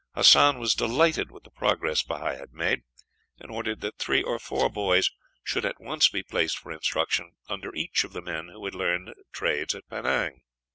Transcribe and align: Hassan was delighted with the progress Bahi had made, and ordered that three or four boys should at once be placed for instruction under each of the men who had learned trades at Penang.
Hassan 0.15 0.57
was 0.57 0.73
delighted 0.73 1.29
with 1.29 1.43
the 1.43 1.51
progress 1.51 2.01
Bahi 2.01 2.35
had 2.35 2.53
made, 2.53 2.81
and 3.37 3.51
ordered 3.51 3.81
that 3.81 3.99
three 3.99 4.23
or 4.23 4.39
four 4.39 4.67
boys 4.67 5.11
should 5.43 5.63
at 5.63 5.79
once 5.79 6.09
be 6.09 6.23
placed 6.23 6.57
for 6.57 6.71
instruction 6.71 7.35
under 7.47 7.71
each 7.75 8.03
of 8.03 8.11
the 8.11 8.21
men 8.23 8.47
who 8.47 8.65
had 8.65 8.73
learned 8.73 9.13
trades 9.31 9.75
at 9.75 9.87
Penang. 9.89 10.41